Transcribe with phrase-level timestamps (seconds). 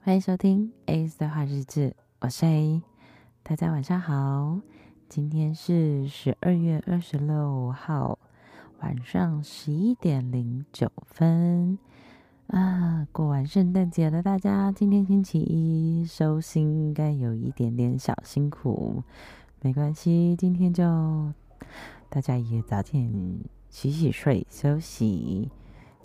[0.00, 2.82] 欢迎收听 ACE 的话日志，我是 A，
[3.42, 4.58] 大家晚上好，
[5.08, 8.18] 今天是十二月二十六号
[8.80, 11.78] 晚上十一点零九分。
[12.46, 19.02] 啊，过完圣诞节了，大家今天星期一收心应该有一点点小辛苦，
[19.60, 20.84] 没关系，今天就
[22.08, 23.12] 大家也早点
[23.68, 25.50] 洗洗睡休息，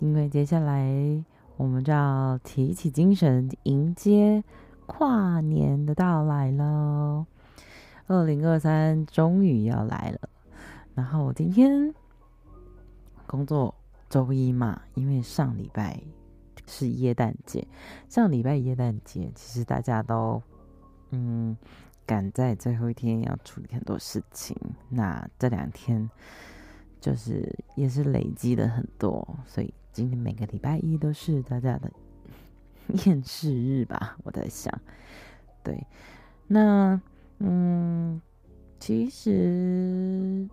[0.00, 1.24] 因为接下来。
[1.62, 4.42] 我们就要提起精神，迎接
[4.86, 7.24] 跨年的到来喽！
[8.08, 10.28] 二零二三终于要来了。
[10.96, 11.94] 然后我今天
[13.28, 13.72] 工作
[14.10, 16.02] 周一嘛，因为上礼拜
[16.66, 17.64] 是耶诞节，
[18.08, 20.42] 上礼拜耶诞节，其实大家都
[21.10, 21.56] 嗯
[22.04, 24.56] 赶在最后一天要处理很多事情。
[24.88, 26.10] 那这两天
[27.00, 29.72] 就是也是累积了很多，所以。
[29.92, 31.92] 今天每个礼拜一都是大家的
[33.04, 34.16] 厌世日吧？
[34.24, 34.72] 我在想，
[35.62, 35.86] 对，
[36.46, 36.98] 那
[37.38, 38.20] 嗯，
[38.80, 40.48] 其实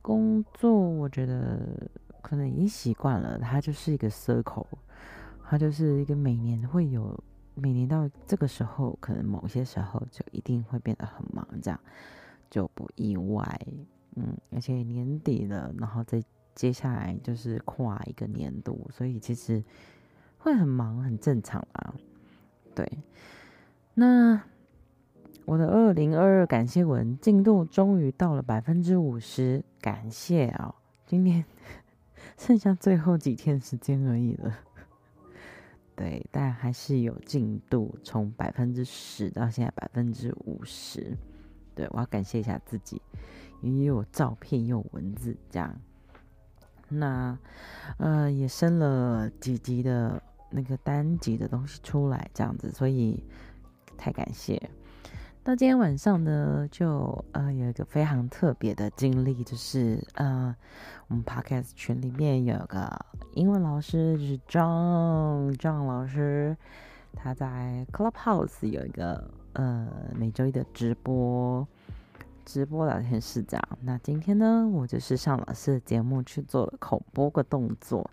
[0.00, 1.90] 工作我觉得
[2.22, 4.66] 可能已经习惯了，它就是一个 circle，
[5.42, 7.20] 它就是一个每年会有，
[7.54, 11.78] 每年到这个时候，可能某些时候就一定会变得很忙，这样
[12.48, 13.60] 就不意外。
[14.14, 16.22] 嗯，而且年底了，然后再。
[16.54, 19.62] 接下来就是跨一个年度，所以其实
[20.38, 21.94] 会很忙，很正常啊。
[22.74, 22.86] 对，
[23.94, 24.42] 那
[25.44, 30.74] 我的二零二二感谢文进度终于到了百分之五十，感谢啊！
[31.04, 31.44] 今天
[32.38, 34.56] 剩下最后几天时间而已了。
[35.96, 41.16] 对，但还是有进度，从百分之十到现在百分之五十。
[41.74, 43.00] 对，我要感谢一下自己，
[43.60, 45.74] 因为有照片又有文字这样。
[46.92, 47.38] 那，
[47.98, 53.24] 呃，也生了几集的那个单集的东西出来，这样子，所以
[53.96, 54.70] 太感谢。
[55.44, 60.54] 到今天晚上呢，就呃有一个非常特别的经历，就是呃
[61.08, 62.88] 我们 Podcast 群里面有个
[63.32, 66.56] 英文老师，就是 John John 老师，
[67.16, 71.66] 他在 Clubhouse 有一个呃每周一的直播。
[72.44, 78.10] 直播聊天室这样，那今天呢，我就是上老师的节目去做口播个动作。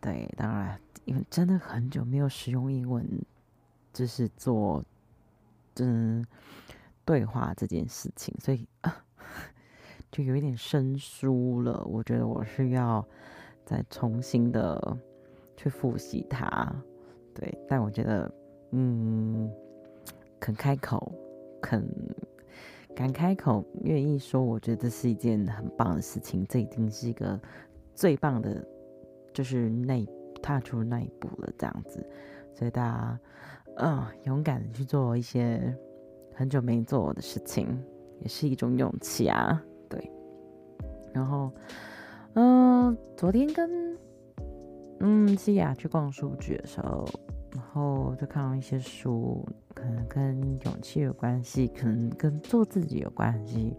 [0.00, 3.06] 对，当然，因为真的很久没有使用英文，
[3.92, 4.84] 就是做
[5.76, 6.24] 嗯
[7.04, 9.04] 对话这件事情，所以啊，
[10.10, 11.82] 就有一点生疏了。
[11.84, 13.04] 我觉得我是要
[13.64, 14.96] 再重新的
[15.56, 16.74] 去复习它。
[17.34, 18.32] 对，但我觉得
[18.70, 19.50] 嗯，
[20.38, 21.12] 肯开口，
[21.60, 21.82] 肯。
[22.94, 26.46] 敢开口，愿意说，我觉得是一件很棒的事情。
[26.48, 27.38] 这已经是一个
[27.94, 28.64] 最棒的，
[29.32, 30.06] 就是那
[30.42, 32.06] 踏出那一步了，这样子。
[32.52, 33.20] 所以大家，
[33.76, 35.76] 嗯、勇敢的去做一些
[36.34, 37.66] 很久没做的事情，
[38.20, 39.62] 也是一种勇气啊。
[39.88, 40.10] 对。
[41.12, 41.50] 然后，
[42.34, 43.98] 嗯、昨天跟
[45.00, 47.04] 嗯西雅去逛书局的时候。
[47.54, 49.46] 然后就看到一些书，
[49.84, 53.76] 可能跟勇气有关系，可能跟做自己有关系，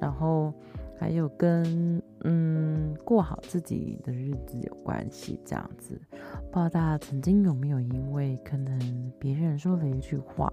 [0.00, 0.52] 然后
[0.98, 6.00] 还有跟嗯过好自己的日子有关系，这样子。
[6.10, 10.52] 不知道大家曾经有没有因为可能别人说了一句话，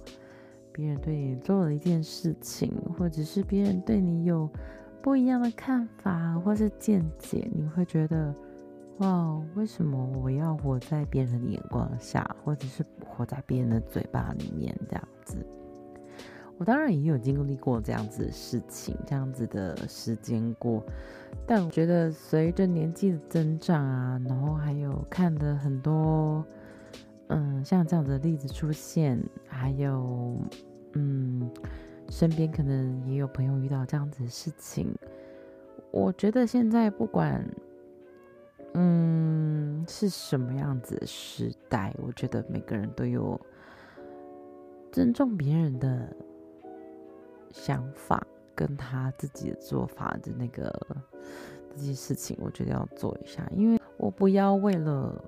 [0.72, 4.48] 别人对你做了一件事情，或者是别人对你有
[5.02, 8.34] 不一样的看法或是见解，你会觉得。
[9.00, 15.38] 哇，为什么我要活在别人的眼光下，或者是活在别人的嘴巴里面这样子？
[16.60, 20.84] 我当然也有经历过这样子的事情，这样子的时间过。
[21.48, 26.46] 但我觉得随着年纪的增长啊，然后还有看的很多，
[27.30, 30.38] 嗯，像这样子的例子出现，还有，
[30.94, 31.50] 嗯，
[32.10, 34.96] 身边可能也有朋友遇到这样子的事情。
[35.90, 37.44] 我觉得现在不管。
[38.76, 41.94] 嗯，是什么样子的时代？
[42.00, 43.40] 我觉得每个人都有
[44.92, 46.12] 尊重别人的
[47.52, 48.26] 想法，
[48.56, 50.74] 跟他自己的做法的那个
[51.76, 53.48] 这些事情，我觉得要做一下。
[53.56, 55.24] 因为我不要为了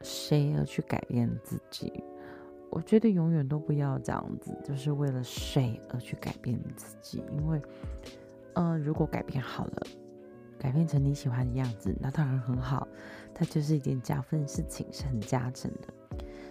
[0.00, 2.02] 谁而去改变自己，
[2.70, 7.22] 我觉得永远都不要这样子，就是为了谁而去改变自己。
[7.30, 7.60] 因为，
[8.54, 9.86] 嗯、如果改变好了。
[10.64, 12.88] 改变成你喜欢的样子，那当然很好，
[13.34, 15.92] 它就是一件加分的事情，是很加成的。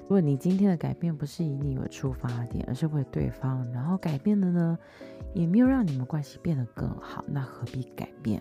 [0.03, 4.77] 如果你今天的改变不是以你为出发点，而是为对方，然后改变的呢，
[5.33, 8.39] 也没有让你们关系变得更好，那何必改变？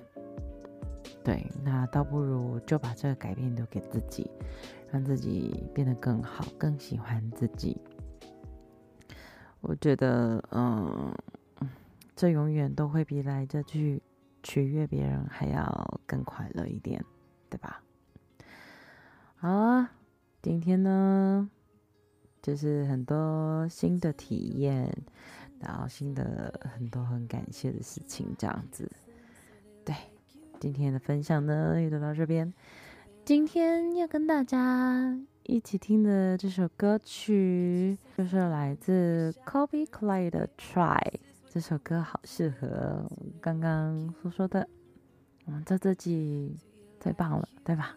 [1.24, 4.30] 对，那倒不如就把这个改变留给自己，
[4.90, 7.80] 让自己变得更好，更喜欢自己。
[9.62, 11.10] 我觉得，嗯，
[12.14, 14.02] 这永远都会比来这去
[14.42, 17.04] 取悦别人还要更快乐一点，
[17.48, 17.82] 对吧？
[19.36, 19.90] 好啊，
[20.40, 21.50] 今天呢，
[22.40, 24.92] 就是很多新的体验，
[25.60, 28.90] 然后新的很多很感谢的事情，这样子，
[29.84, 29.94] 对。
[30.60, 32.54] 今天的分享呢，也就到这边。
[33.24, 41.00] 今天要跟大家一起听的这首歌曲，就是来自 Colbie Caillat 的《Try》。
[41.52, 43.06] 这首歌好适合
[43.38, 44.66] 刚刚所说的，
[45.44, 46.56] 嗯，做自己
[46.98, 47.94] 最棒了，对吧？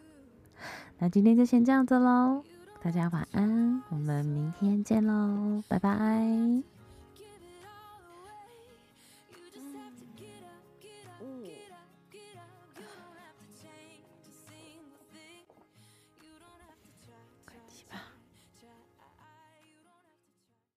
[0.97, 2.43] 那今天就先这样子喽，
[2.81, 6.74] 大家晚安，我们明天见喽，拜拜。